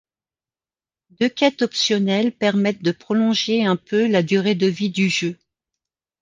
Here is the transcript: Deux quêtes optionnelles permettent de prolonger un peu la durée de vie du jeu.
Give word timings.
Deux 1.11 1.29
quêtes 1.29 1.61
optionnelles 1.61 2.31
permettent 2.35 2.81
de 2.81 2.91
prolonger 2.91 3.63
un 3.63 3.75
peu 3.75 4.07
la 4.07 4.23
durée 4.23 4.55
de 4.55 4.65
vie 4.65 4.89
du 4.89 5.11
jeu. 5.11 5.37